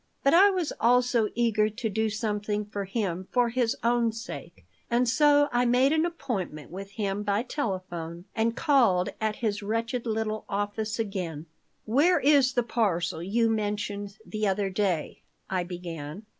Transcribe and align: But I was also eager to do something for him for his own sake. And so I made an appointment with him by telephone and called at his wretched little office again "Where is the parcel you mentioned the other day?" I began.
But 0.23 0.33
I 0.33 0.49
was 0.49 0.73
also 0.79 1.29
eager 1.35 1.69
to 1.69 1.87
do 1.87 2.09
something 2.09 2.65
for 2.65 2.85
him 2.85 3.27
for 3.29 3.49
his 3.49 3.75
own 3.83 4.11
sake. 4.11 4.65
And 4.89 5.07
so 5.07 5.47
I 5.51 5.63
made 5.65 5.93
an 5.93 6.07
appointment 6.07 6.71
with 6.71 6.93
him 6.93 7.21
by 7.21 7.43
telephone 7.43 8.25
and 8.35 8.55
called 8.55 9.09
at 9.21 9.35
his 9.45 9.61
wretched 9.61 10.07
little 10.07 10.43
office 10.49 10.97
again 10.97 11.45
"Where 11.85 12.19
is 12.19 12.53
the 12.53 12.63
parcel 12.63 13.21
you 13.21 13.47
mentioned 13.47 14.17
the 14.25 14.47
other 14.47 14.71
day?" 14.71 15.21
I 15.51 15.63
began. 15.63 16.25